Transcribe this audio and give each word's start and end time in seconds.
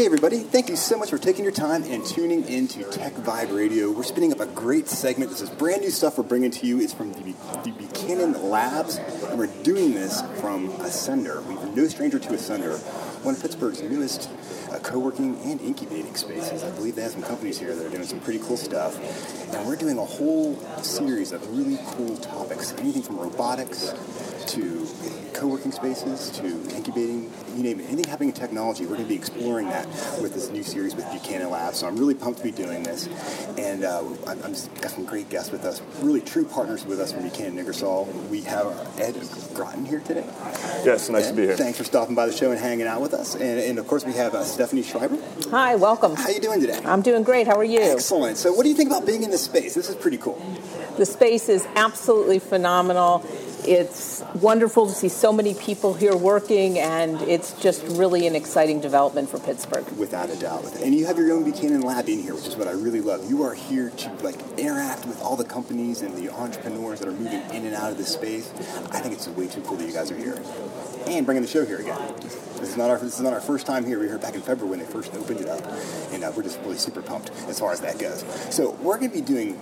Hey, 0.00 0.06
everybody. 0.06 0.38
Thank 0.38 0.70
you 0.70 0.76
so 0.76 0.96
much 0.96 1.10
for 1.10 1.18
taking 1.18 1.44
your 1.44 1.52
time 1.52 1.82
and 1.82 2.02
tuning 2.02 2.48
into 2.48 2.84
Tech 2.84 3.12
Vibe 3.16 3.54
Radio. 3.54 3.92
We're 3.92 4.02
spinning 4.02 4.32
up 4.32 4.40
a 4.40 4.46
great 4.46 4.88
segment. 4.88 5.30
This 5.30 5.42
is 5.42 5.50
brand 5.50 5.82
new 5.82 5.90
stuff 5.90 6.16
we're 6.16 6.24
bringing 6.24 6.50
to 6.52 6.66
you. 6.66 6.80
It's 6.80 6.94
from 6.94 7.12
the, 7.12 7.34
the 7.64 7.70
Buchanan 7.72 8.48
Labs, 8.48 8.96
and 8.96 9.38
we're 9.38 9.48
doing 9.62 9.92
this 9.92 10.22
from 10.40 10.70
Ascender. 10.78 11.44
We're 11.44 11.74
no 11.74 11.86
stranger 11.86 12.18
to 12.18 12.28
Ascender, 12.30 12.78
one 13.22 13.34
of 13.34 13.42
Pittsburgh's 13.42 13.82
newest 13.82 14.30
uh, 14.70 14.78
co-working 14.78 15.38
and 15.44 15.60
incubating 15.60 16.14
spaces. 16.14 16.64
I 16.64 16.70
believe 16.72 16.96
they 16.96 17.02
have 17.02 17.12
some 17.12 17.22
companies 17.22 17.58
here 17.58 17.74
that 17.74 17.86
are 17.86 17.90
doing 17.90 18.04
some 18.04 18.20
pretty 18.20 18.40
cool 18.40 18.56
stuff. 18.56 18.96
And 19.54 19.66
we're 19.66 19.76
doing 19.76 19.98
a 19.98 20.04
whole 20.04 20.56
series 20.82 21.32
of 21.32 21.46
really 21.56 21.78
cool 21.86 22.16
topics, 22.16 22.72
anything 22.78 23.02
from 23.02 23.18
robotics 23.18 23.92
to 24.46 24.86
co-working 25.34 25.72
spaces 25.72 26.30
to 26.30 26.46
incubating, 26.76 27.32
you 27.56 27.62
name 27.62 27.80
it, 27.80 27.84
anything 27.84 28.04
happening 28.04 28.28
in 28.28 28.34
technology. 28.34 28.84
We're 28.84 28.96
going 28.96 29.04
to 29.04 29.08
be 29.08 29.14
exploring 29.14 29.68
that 29.68 29.86
with 30.20 30.34
this 30.34 30.50
new 30.50 30.62
series 30.62 30.94
with 30.94 31.10
Buchanan 31.10 31.50
Labs. 31.50 31.78
So 31.78 31.86
I'm 31.86 31.96
really 31.96 32.14
pumped 32.14 32.38
to 32.38 32.44
be 32.44 32.50
doing 32.50 32.82
this, 32.82 33.08
and 33.56 33.84
uh, 33.84 34.02
I'm, 34.26 34.42
I'm 34.42 34.52
just 34.52 34.74
got 34.80 34.90
some 34.90 35.04
great 35.04 35.30
guests 35.30 35.50
with 35.50 35.64
us, 35.64 35.80
really 36.00 36.20
true 36.20 36.44
partners 36.44 36.84
with 36.84 37.00
us 37.00 37.12
from 37.12 37.22
Buchanan 37.22 37.58
Ingersoll. 37.58 38.04
We 38.30 38.42
have 38.42 38.66
Ed 38.98 39.14
Groton 39.54 39.86
here 39.86 40.00
today. 40.00 40.24
Yes, 40.84 41.08
nice 41.08 41.28
Ed, 41.28 41.30
to 41.30 41.36
be 41.36 41.42
here. 41.42 41.56
Thanks 41.56 41.78
for 41.78 41.84
stopping 41.84 42.14
by 42.14 42.26
the 42.26 42.32
show 42.32 42.50
and 42.50 42.60
hanging 42.60 42.86
out 42.86 43.00
with 43.00 43.14
us, 43.14 43.34
and, 43.34 43.60
and 43.60 43.78
of 43.78 43.86
course 43.86 44.04
we 44.04 44.12
have 44.12 44.34
uh, 44.34 44.44
Stephanie 44.60 44.82
Schreiber. 44.82 45.16
Hi, 45.52 45.74
welcome. 45.76 46.14
How 46.14 46.24
are 46.24 46.32
you 46.32 46.38
doing 46.38 46.60
today? 46.60 46.78
I'm 46.84 47.00
doing 47.00 47.22
great. 47.22 47.46
How 47.46 47.56
are 47.56 47.64
you? 47.64 47.80
Excellent. 47.80 48.36
So, 48.36 48.52
what 48.52 48.64
do 48.64 48.68
you 48.68 48.74
think 48.74 48.90
about 48.90 49.06
being 49.06 49.22
in 49.22 49.30
this 49.30 49.42
space? 49.42 49.72
This 49.72 49.88
is 49.88 49.96
pretty 49.96 50.18
cool. 50.18 50.38
The 50.98 51.06
space 51.06 51.48
is 51.48 51.66
absolutely 51.76 52.40
phenomenal. 52.40 53.24
It's 53.66 54.22
wonderful 54.34 54.86
to 54.86 54.92
see 54.92 55.08
so 55.08 55.32
many 55.32 55.54
people 55.54 55.94
here 55.94 56.16
working, 56.16 56.78
and 56.78 57.20
it's 57.22 57.52
just 57.60 57.82
really 57.86 58.26
an 58.26 58.34
exciting 58.34 58.80
development 58.80 59.28
for 59.28 59.38
Pittsburgh. 59.38 59.86
Without 59.98 60.30
a 60.30 60.36
doubt. 60.36 60.64
And 60.82 60.94
you 60.94 61.06
have 61.06 61.18
your 61.18 61.32
own 61.32 61.44
Buchanan 61.44 61.82
lab 61.82 62.08
in 62.08 62.20
here, 62.20 62.34
which 62.34 62.46
is 62.46 62.56
what 62.56 62.68
I 62.68 62.72
really 62.72 63.00
love. 63.00 63.28
You 63.28 63.42
are 63.42 63.54
here 63.54 63.90
to 63.90 64.10
like 64.22 64.36
interact 64.58 65.06
with 65.06 65.20
all 65.22 65.36
the 65.36 65.44
companies 65.44 66.02
and 66.02 66.16
the 66.16 66.30
entrepreneurs 66.30 67.00
that 67.00 67.08
are 67.08 67.12
moving 67.12 67.42
in 67.50 67.66
and 67.66 67.74
out 67.74 67.92
of 67.92 67.98
this 67.98 68.08
space. 68.08 68.50
I 68.90 69.00
think 69.00 69.14
it's 69.14 69.28
way 69.28 69.46
too 69.46 69.60
cool 69.62 69.76
that 69.76 69.86
you 69.86 69.92
guys 69.92 70.10
are 70.10 70.16
here. 70.16 70.40
And 71.06 71.26
bringing 71.26 71.42
the 71.42 71.48
show 71.48 71.64
here 71.64 71.78
again. 71.78 71.98
This 72.60 72.70
is 72.70 72.76
not 72.76 72.90
our 72.90 72.98
this 72.98 73.14
is 73.14 73.20
not 73.20 73.32
our 73.32 73.40
first 73.40 73.66
time 73.66 73.86
here. 73.86 73.98
We 73.98 74.06
were 74.08 74.18
back 74.18 74.34
in 74.34 74.42
February 74.42 74.70
when 74.70 74.78
they 74.80 74.92
first 74.92 75.14
opened 75.14 75.40
it 75.40 75.48
up, 75.48 75.64
and 76.12 76.22
uh, 76.22 76.32
we're 76.36 76.42
just 76.42 76.60
really 76.60 76.76
super 76.76 77.00
pumped 77.00 77.30
as 77.48 77.58
far 77.58 77.72
as 77.72 77.80
that 77.80 77.98
goes. 77.98 78.24
So 78.54 78.72
we're 78.82 78.98
going 78.98 79.10
to 79.10 79.16
be 79.16 79.22
doing. 79.22 79.58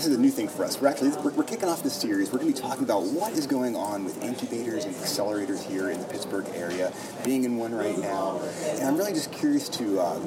This 0.00 0.08
is 0.08 0.16
a 0.16 0.18
new 0.18 0.30
thing 0.30 0.48
for 0.48 0.64
us. 0.64 0.80
We're 0.80 0.88
actually 0.88 1.10
we're, 1.10 1.32
we're 1.32 1.44
kicking 1.44 1.68
off 1.68 1.82
this 1.82 1.92
series. 1.92 2.32
We're 2.32 2.38
going 2.38 2.54
to 2.54 2.58
be 2.58 2.66
talking 2.66 2.84
about 2.84 3.02
what 3.02 3.34
is 3.34 3.46
going 3.46 3.76
on 3.76 4.02
with 4.02 4.24
incubators 4.24 4.86
and 4.86 4.94
accelerators 4.94 5.62
here 5.62 5.90
in 5.90 6.00
the 6.00 6.06
Pittsburgh 6.06 6.46
area. 6.54 6.90
Being 7.22 7.44
in 7.44 7.58
one 7.58 7.74
right 7.74 7.98
now, 7.98 8.40
and 8.64 8.88
I'm 8.88 8.96
really 8.96 9.12
just 9.12 9.30
curious 9.30 9.68
to 9.68 10.00
uh, 10.00 10.18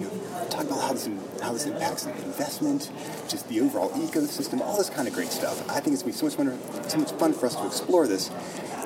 talk 0.52 0.66
about 0.66 0.80
how 0.80 0.94
this 0.94 1.08
how 1.44 1.52
this 1.54 1.66
impacts 1.66 2.06
investment, 2.06 2.90
just 3.28 3.48
the 3.50 3.60
overall 3.62 3.90
ecosystem, 3.92 4.62
all 4.62 4.78
this 4.78 4.90
kind 4.90 5.08
of 5.08 5.14
great 5.14 5.28
stuff. 5.28 5.70
I 5.70 5.80
think 5.80 5.94
it's 5.94 6.04
going 6.04 6.14
to 6.14 6.24
be 6.24 6.32
so 6.32 6.44
much 6.44 7.20
fun, 7.20 7.34
for 7.34 7.46
us 7.46 7.56
to 7.56 7.68
explore 7.68 8.08
this 8.08 8.32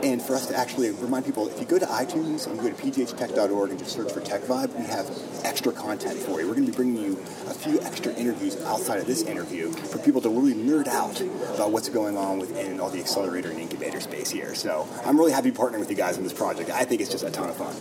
and 0.03 0.21
for 0.21 0.35
us 0.35 0.47
to 0.47 0.55
actually 0.55 0.91
remind 0.91 1.25
people, 1.25 1.47
if 1.47 1.59
you 1.59 1.65
go 1.65 1.79
to 1.79 1.85
iTunes 1.85 2.45
and 2.47 2.55
you 2.55 2.69
go 2.69 2.69
to 2.69 2.83
pghtech.org 2.83 3.69
and 3.71 3.79
just 3.79 3.91
search 3.91 4.11
for 4.11 4.21
Tech 4.21 4.41
Vibe, 4.41 4.75
we 4.75 4.85
have 4.85 5.09
extra 5.43 5.71
content 5.71 6.17
for 6.19 6.39
you. 6.39 6.47
We're 6.47 6.53
going 6.53 6.65
to 6.65 6.71
be 6.71 6.75
bringing 6.75 7.03
you 7.03 7.13
a 7.47 7.53
few 7.53 7.79
extra 7.81 8.13
interviews 8.13 8.61
outside 8.63 8.99
of 8.99 9.07
this 9.07 9.23
interview 9.23 9.71
for 9.71 9.97
people 9.99 10.21
to 10.21 10.29
really 10.29 10.53
nerd 10.53 10.87
out 10.87 11.19
about 11.55 11.71
what's 11.71 11.89
going 11.89 12.17
on 12.17 12.39
within 12.39 12.79
all 12.79 12.89
the 12.89 12.99
accelerator 12.99 13.49
and 13.49 13.59
incubator 13.59 13.99
space 13.99 14.29
here. 14.29 14.53
So 14.53 14.87
I'm 15.03 15.17
really 15.17 15.31
happy 15.31 15.51
partnering 15.51 15.79
with 15.79 15.89
you 15.89 15.95
guys 15.95 16.17
on 16.17 16.23
this 16.23 16.33
project. 16.33 16.69
I 16.69 16.85
think 16.85 17.01
it's 17.01 17.11
just 17.11 17.23
a 17.23 17.31
ton 17.31 17.49
of 17.49 17.57
fun. 17.57 17.75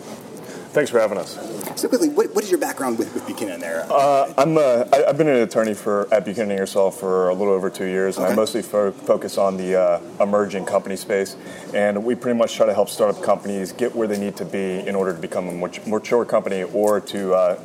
Thanks 0.72 0.90
for 0.90 0.98
having 1.00 1.16
us. 1.18 1.34
So 1.80 1.88
quickly, 1.88 2.08
what, 2.10 2.34
what 2.34 2.44
is 2.44 2.50
your 2.50 2.60
background 2.60 2.98
with, 2.98 3.12
with 3.14 3.26
Buchanan 3.26 3.60
there? 3.60 3.86
Uh, 3.90 4.32
I'm 4.36 4.56
a, 4.58 4.86
I, 4.92 5.08
I've 5.08 5.16
been 5.18 5.28
an 5.28 5.36
attorney 5.36 5.72
for 5.74 6.12
at 6.12 6.24
Buchanan 6.24 6.50
Ingersoll 6.50 6.90
for 6.90 7.28
a 7.30 7.34
little 7.34 7.52
over 7.54 7.70
two 7.70 7.86
years, 7.86 8.16
and 8.16 8.24
Okay. 8.26 8.32
I 8.32 8.36
mostly 8.36 8.62
fo- 8.62 8.92
focus 8.92 9.38
on 9.38 9.56
the 9.56 9.76
uh, 9.80 10.00
emerging 10.20 10.66
company 10.66 10.96
space. 10.96 11.36
And 11.74 12.04
we 12.04 12.14
pretty 12.14 12.38
much 12.38 12.54
try 12.54 12.66
to 12.66 12.74
help 12.74 12.88
startup 12.90 13.22
companies 13.22 13.72
get 13.72 13.94
where 13.96 14.06
they 14.08 14.18
need 14.18 14.36
to 14.36 14.44
be 14.44 14.80
in 14.86 14.94
order 14.94 15.14
to 15.14 15.20
become 15.20 15.48
a 15.48 15.52
mat- 15.52 15.86
mature 15.86 16.24
company 16.24 16.62
or 16.62 17.00
to 17.00 17.34
uh, 17.34 17.60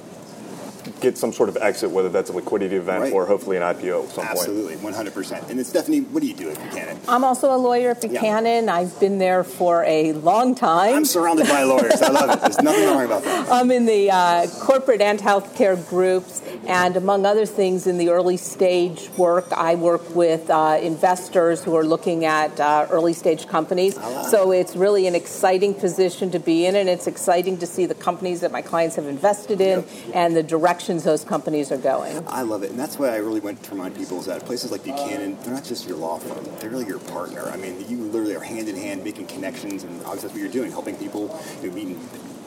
get 1.01 1.17
some 1.17 1.31
sort 1.33 1.49
of 1.49 1.57
exit, 1.57 1.91
whether 1.91 2.09
that's 2.09 2.29
a 2.29 2.33
liquidity 2.33 2.75
event 2.75 3.01
Right. 3.03 3.13
or 3.13 3.25
hopefully 3.25 3.57
an 3.57 3.63
IPO 3.63 4.03
at 4.03 4.09
some 4.09 4.25
point. 4.25 4.37
Absolutely, 4.37 4.75
100%. 4.77 5.49
And 5.49 5.57
then 5.57 5.65
Stephanie, 5.65 6.01
what 6.01 6.21
do 6.21 6.27
you 6.27 6.33
do 6.33 6.49
at 6.49 6.57
Buchanan? 6.61 6.99
I'm 7.07 7.23
also 7.23 7.53
a 7.53 7.57
lawyer 7.57 7.91
at 7.91 8.01
Buchanan. 8.01 8.69
I've 8.69 8.99
been 8.99 9.17
there 9.17 9.43
for 9.43 9.83
a 9.85 10.13
long 10.13 10.55
time. 10.55 10.95
I'm 10.95 11.05
surrounded 11.05 11.47
by 11.47 11.63
lawyers. 11.63 12.01
I 12.01 12.09
love 12.09 12.29
it. 12.31 12.41
There's 12.41 12.61
nothing 12.61 12.85
wrong 12.87 13.05
about 13.05 13.23
that. 13.23 13.47
I'm 13.51 13.71
in 13.71 13.85
the 13.85 14.11
uh, 14.11 14.47
corporate 14.61 15.01
and 15.01 15.19
healthcare 15.19 15.77
groups, 15.89 16.41
and 16.67 16.95
among 16.95 17.25
other 17.25 17.45
things, 17.45 17.87
in 17.87 17.97
the 17.97 18.09
early 18.09 18.37
stage 18.37 19.09
work, 19.17 19.51
I 19.51 19.75
work 19.75 20.15
with 20.15 20.49
uh, 20.49 20.79
investors 20.81 21.63
who 21.63 21.75
are 21.75 21.83
looking 21.83 22.25
at 22.25 22.59
uh, 22.59 22.87
early 22.89 23.13
stage 23.13 23.47
companies. 23.47 23.95
So 24.29 24.51
it's 24.51 24.75
really 24.75 25.07
an 25.07 25.15
exciting 25.15 25.73
position 25.73 26.31
to 26.31 26.39
be 26.39 26.65
in, 26.65 26.75
and 26.75 26.87
it's 26.87 27.07
exciting 27.07 27.57
to 27.59 27.67
see 27.67 27.85
the 27.85 27.95
companies 27.95 28.41
that 28.41 28.51
my 28.51 28.61
clients 28.61 28.95
have 28.95 29.05
invested 29.05 29.61
in 29.61 29.85
and 30.13 30.35
the 30.35 30.43
directions 30.43 31.03
those 31.03 31.23
companies 31.23 31.71
are 31.71 31.77
going. 31.77 32.27
I 32.27 32.41
love 32.43 32.63
it, 32.63 32.71
and 32.71 32.79
that's 32.79 32.99
why 32.99 33.09
I 33.09 33.17
really 33.17 33.39
want 33.39 33.61
to 33.63 33.71
remind 33.71 33.95
people 33.95 34.19
is 34.19 34.25
that 34.27 34.45
places 34.45 34.71
like 34.71 34.83
Buchanan, 34.83 35.37
they're 35.43 35.53
not 35.53 35.63
just 35.63 35.87
your 35.87 35.97
law 35.97 36.19
firm; 36.19 36.45
they're 36.59 36.69
really 36.69 36.85
your 36.85 36.99
partner. 36.99 37.43
I 37.49 37.57
mean, 37.57 37.85
you 37.89 37.97
literally 37.97 38.35
are 38.35 38.41
hand 38.41 38.69
in 38.69 38.75
hand 38.75 39.03
making 39.03 39.27
connections, 39.27 39.83
and 39.83 39.91
obviously 40.01 40.21
that's 40.21 40.33
what 40.33 40.41
you're 40.41 40.51
doing, 40.51 40.71
helping 40.71 40.95
people, 40.95 41.39
you 41.61 41.69
know, 41.69 41.75
meeting 41.75 41.99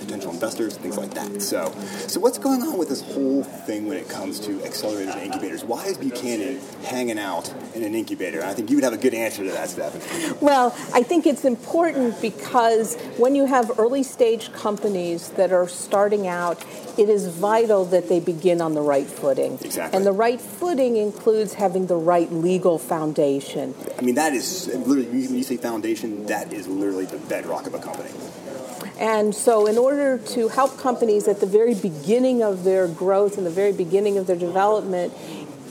potential 0.05 0.31
investors, 0.31 0.77
things 0.77 0.97
like 0.97 1.15
that. 1.15 1.43
So, 1.43 1.73
so 2.07 2.21
what's 2.21 2.39
going 2.39 2.63
on 2.63 2.79
with 2.79 2.89
this 2.89 3.03
whole 3.03 3.43
thing 3.43 3.87
when 3.87 3.97
it 3.97 4.09
comes 4.09 4.41
to 4.41 4.59
accelerators 4.59 5.13
and 5.13 5.23
incubators? 5.23 5.65
Why 5.65 5.87
is 5.87 5.99
Buchanan 5.99 6.61
hanging 6.85 7.19
out 7.19 7.53
in 7.75 7.83
an 7.83 7.95
incubator? 7.95 8.43
I 8.45 8.55
think 8.55 8.71
you 8.71 8.77
would 8.77 8.85
have 8.85 8.93
a 8.93 8.99
good 8.99 9.15
answer 9.15 9.45
to 9.45 9.51
that, 9.53 9.69
Stephanie. 9.69 10.37
Well, 10.41 10.75
I 10.93 11.03
think 11.03 11.27
it's 11.27 11.45
important 11.45 12.21
because 12.21 12.97
when 13.17 13.35
you 13.35 13.47
have 13.47 13.79
early 13.79 14.03
stage 14.03 14.53
companies 14.53 15.31
that 15.31 15.53
are 15.53 15.69
starting 15.69 16.27
out, 16.27 16.65
it 16.97 17.09
is 17.09 17.27
vital 17.27 17.85
that 17.87 18.09
they 18.09 18.21
begin 18.21 18.61
on 18.61 18.75
the 18.75 18.81
right 18.81 19.07
footing. 19.07 19.59
Exactly. 19.63 19.97
And 19.97 20.07
the 20.07 20.13
right 20.13 20.41
footing 20.41 20.97
includes 20.97 21.55
having 21.55 21.87
the 21.87 21.97
right 21.97 22.31
legal 22.33 22.79
foundation. 22.79 23.75
I 23.99 24.03
mean, 24.03 24.15
that 24.15 24.33
is 24.33 24.69
literally 24.69 25.27
when 25.27 25.37
you 25.37 25.43
say 25.43 25.57
foundation, 25.57 26.27
that 26.27 26.53
is 26.53 26.69
literally 26.69 27.07
the 27.07 27.19
bedrock 27.19 27.67
of 27.67 27.75
a 27.75 27.79
company. 27.79 28.11
And 28.99 29.35
so, 29.35 29.67
in 29.67 29.77
order 29.77 30.19
to 30.19 30.49
help 30.49 30.79
companies 30.79 31.27
at 31.27 31.41
the 31.41 31.47
very 31.47 31.75
beginning 31.75 32.43
of 32.43 32.65
their 32.65 32.87
growth 32.87 33.37
and 33.39 33.47
the 33.47 33.51
very 33.51 33.73
beginning 33.73 34.19
of 34.19 34.27
their 34.27 34.37
development, 34.37 35.13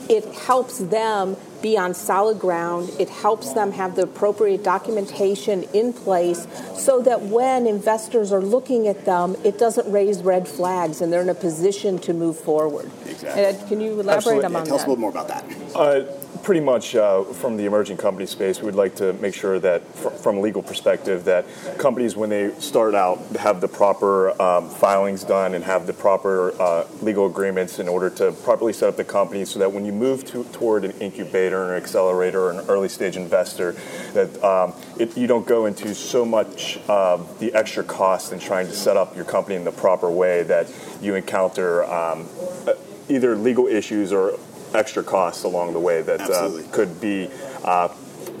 it 0.08 0.24
helps 0.34 0.78
them 0.78 1.36
be 1.62 1.78
on 1.78 1.94
solid 1.94 2.38
ground. 2.38 2.90
It 2.98 3.08
helps 3.08 3.54
them 3.54 3.72
have 3.72 3.96
the 3.96 4.02
appropriate 4.02 4.62
documentation 4.62 5.62
in 5.72 5.94
place 5.94 6.46
so 6.76 7.00
that 7.02 7.22
when 7.22 7.66
investors 7.66 8.30
are 8.30 8.42
looking 8.42 8.86
at 8.86 9.06
them, 9.06 9.34
it 9.44 9.58
doesn't 9.58 9.90
raise 9.90 10.20
red 10.22 10.46
flags 10.46 11.00
and 11.00 11.10
they're 11.10 11.22
in 11.22 11.30
a 11.30 11.34
position 11.34 11.98
to 12.00 12.12
move 12.12 12.38
forward. 12.38 12.90
Exactly. 13.06 13.42
Ed, 13.42 13.64
can 13.68 13.80
you 13.80 13.92
elaborate 13.92 14.16
Absolutely. 14.16 14.44
on 14.44 14.52
Yeah, 14.52 14.58
that? 14.58 14.66
tell 14.66 14.76
us 14.76 14.84
a 14.84 14.88
little 14.88 15.00
more 15.00 15.10
about 15.10 15.28
that. 15.28 15.44
Uh, 15.74 16.04
pretty 16.44 16.60
much 16.60 16.94
uh, 16.94 17.24
from 17.24 17.56
the 17.56 17.64
emerging 17.64 17.96
company 17.96 18.26
space, 18.26 18.60
we 18.60 18.66
would 18.66 18.74
like 18.74 18.94
to 18.94 19.14
make 19.14 19.34
sure 19.34 19.58
that, 19.58 19.82
fr- 19.94 20.10
from 20.10 20.36
a 20.36 20.40
legal 20.40 20.62
perspective, 20.62 21.24
that 21.24 21.46
companies, 21.78 22.16
when 22.16 22.28
they 22.28 22.52
start 22.60 22.94
out, 22.94 23.18
have 23.36 23.62
the 23.62 23.66
proper 23.66 24.40
um, 24.40 24.68
filings 24.68 25.24
done 25.24 25.54
and 25.54 25.64
have 25.64 25.86
the 25.86 25.92
proper 25.94 26.52
uh, 26.60 26.86
legal 27.00 27.26
agreements 27.26 27.78
in 27.78 27.88
order 27.88 28.10
to 28.10 28.30
properly 28.44 28.74
set 28.74 28.90
up 28.90 28.96
the 28.96 29.04
company, 29.04 29.46
so 29.46 29.58
that 29.58 29.72
when 29.72 29.86
you 29.86 29.92
move 29.92 30.22
to, 30.26 30.44
toward 30.52 30.84
an 30.84 30.90
incubator 31.00 31.62
or 31.62 31.74
an 31.74 31.82
accelerator 31.82 32.42
or 32.42 32.50
an 32.50 32.60
early 32.68 32.90
stage 32.90 33.16
investor, 33.16 33.72
that 34.12 34.44
um, 34.44 34.74
it, 35.00 35.16
you 35.16 35.26
don't 35.26 35.46
go 35.46 35.64
into 35.64 35.94
so 35.94 36.26
much 36.26 36.76
um, 36.90 37.26
the 37.38 37.54
extra 37.54 37.82
cost 37.82 38.32
in 38.32 38.38
trying 38.38 38.66
to 38.66 38.74
set 38.74 38.98
up 38.98 39.16
your 39.16 39.24
company 39.24 39.56
in 39.56 39.64
the 39.64 39.72
proper 39.72 40.10
way 40.10 40.42
that 40.42 40.70
you 41.00 41.14
encounter 41.14 41.84
um, 41.84 42.28
uh, 42.66 42.74
either 43.08 43.34
legal 43.34 43.66
issues 43.66 44.12
or 44.12 44.38
extra 44.74 45.02
costs 45.02 45.44
along 45.44 45.72
the 45.72 45.80
way 45.80 46.02
that 46.02 46.20
uh, 46.20 46.50
could 46.72 47.00
be 47.00 47.30
uh, 47.64 47.88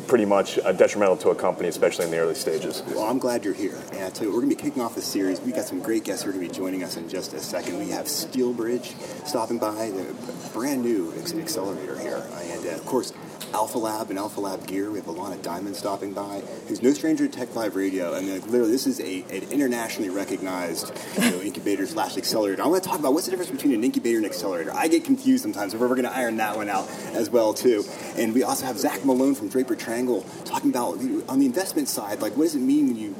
pretty 0.06 0.24
much 0.24 0.58
uh, 0.58 0.72
detrimental 0.72 1.16
to 1.16 1.30
a 1.30 1.34
company, 1.34 1.68
especially 1.68 2.04
in 2.04 2.10
the 2.10 2.18
early 2.18 2.34
stages. 2.34 2.82
Well, 2.88 3.04
I'm 3.04 3.18
glad 3.18 3.44
you're 3.44 3.54
here. 3.54 3.78
And 3.92 4.04
I 4.04 4.10
tell 4.10 4.26
you, 4.26 4.32
we're 4.32 4.40
going 4.40 4.50
to 4.50 4.56
be 4.56 4.62
kicking 4.62 4.82
off 4.82 4.94
this 4.94 5.06
series. 5.06 5.40
We 5.40 5.52
got 5.52 5.64
some 5.64 5.80
great 5.80 6.04
guests 6.04 6.24
who 6.24 6.30
are 6.30 6.32
going 6.32 6.46
to 6.46 6.52
be 6.52 6.56
joining 6.56 6.82
us 6.82 6.96
in 6.96 7.08
just 7.08 7.32
a 7.32 7.40
second. 7.40 7.78
We 7.78 7.90
have 7.90 8.06
Steelbridge 8.06 8.94
stopping 9.26 9.58
by, 9.58 9.90
the 9.90 10.14
brand 10.52 10.82
new 10.82 11.12
accelerator 11.14 11.98
here, 11.98 12.22
and 12.42 12.66
uh, 12.66 12.70
of 12.70 12.84
course. 12.84 13.12
Alpha 13.54 13.78
Lab 13.78 14.10
and 14.10 14.18
Alpha 14.18 14.40
Lab 14.40 14.66
Gear. 14.66 14.90
We 14.90 14.98
have 14.98 15.06
Ilana 15.06 15.40
Diamond 15.40 15.76
stopping 15.76 16.12
by, 16.12 16.42
who's 16.66 16.82
no 16.82 16.92
stranger 16.92 17.28
to 17.28 17.32
Tech 17.32 17.48
Vibe 17.50 17.76
Radio. 17.76 18.14
And 18.14 18.26
literally, 18.26 18.72
this 18.72 18.86
is 18.86 18.98
a, 19.00 19.22
an 19.30 19.48
internationally 19.50 20.10
recognized 20.10 20.92
you 21.22 21.30
know, 21.30 21.40
incubator 21.40 21.86
slash 21.86 22.16
accelerator. 22.16 22.62
I 22.62 22.66
want 22.66 22.82
to 22.82 22.88
talk 22.88 22.98
about 22.98 23.14
what's 23.14 23.26
the 23.26 23.30
difference 23.30 23.52
between 23.52 23.72
an 23.72 23.84
incubator 23.84 24.16
and 24.16 24.26
accelerator. 24.26 24.72
I 24.74 24.88
get 24.88 25.04
confused 25.04 25.42
sometimes, 25.44 25.72
but 25.72 25.80
we're 25.80 25.88
going 25.88 26.02
to 26.02 26.12
iron 26.12 26.36
that 26.38 26.56
one 26.56 26.68
out 26.68 26.90
as 27.12 27.30
well 27.30 27.54
too. 27.54 27.84
And 28.16 28.34
we 28.34 28.42
also 28.42 28.66
have 28.66 28.76
Zach 28.76 29.04
Malone 29.04 29.36
from 29.36 29.48
Draper 29.48 29.76
Triangle 29.76 30.26
talking 30.44 30.70
about 30.70 30.98
on 31.28 31.38
the 31.38 31.46
investment 31.46 31.88
side, 31.88 32.20
like 32.20 32.36
what 32.36 32.44
does 32.44 32.56
it 32.56 32.60
mean 32.60 32.88
when 32.88 32.96
you 32.96 33.14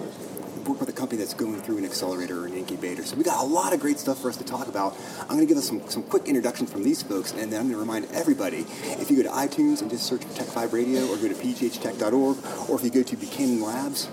work 0.67 0.81
with 0.81 0.89
a 0.89 0.93
company 0.93 1.19
that's 1.19 1.35
going 1.35 1.61
through 1.61 1.79
an 1.79 1.85
accelerator 1.85 2.43
or 2.43 2.47
an 2.47 2.55
incubator. 2.55 3.05
So 3.05 3.17
we 3.17 3.25
got 3.25 3.43
a 3.43 3.47
lot 3.47 3.73
of 3.73 3.81
great 3.81 3.99
stuff 3.99 4.21
for 4.21 4.29
us 4.29 4.37
to 4.39 4.45
talk 4.45 4.69
about. 4.69 4.97
I'm 5.23 5.29
going 5.29 5.41
to 5.41 5.47
give 5.47 5.59
us 5.59 5.67
some, 5.67 5.89
some 5.89 6.03
quick 6.03 6.27
introductions 6.27 6.71
from 6.71 6.83
these 6.83 7.03
folks, 7.03 7.33
and 7.33 7.53
then 7.53 7.61
I'm 7.61 7.67
going 7.67 7.73
to 7.73 7.79
remind 7.79 8.07
everybody, 8.13 8.67
if 8.85 9.11
you 9.11 9.17
go 9.17 9.23
to 9.23 9.35
iTunes 9.35 9.83
and 9.83 9.91
just 9.91 10.05
search 10.05 10.25
for 10.25 10.37
Tech 10.37 10.47
Vibe 10.49 10.73
Radio 10.73 11.07
or 11.07 11.17
go 11.17 11.29
to 11.29 11.35
pghtech.org, 11.35 12.71
or 12.71 12.77
if 12.77 12.85
you 12.85 12.91
go 12.91 13.03
to 13.03 13.17
Buchanan 13.17 13.63
Labs, 13.63 14.09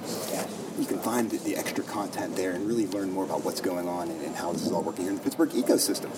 you 0.80 0.86
can 0.86 1.00
find 1.00 1.30
the, 1.30 1.38
the 1.38 1.56
extra 1.56 1.83
content 1.83 2.36
there 2.36 2.51
and 2.51 2.68
really 2.68 2.88
learn 2.88 3.12
more 3.12 3.24
about 3.24 3.44
what's 3.44 3.62
going 3.62 3.88
on 3.88 4.09
and, 4.09 4.21
and 4.24 4.36
how 4.36 4.51
this 4.51 4.65
is 4.65 4.71
all 4.71 4.81
working 4.81 5.04
here 5.04 5.12
in 5.12 5.18
the 5.18 5.24
Pittsburgh 5.24 5.50
ecosystem. 5.51 6.12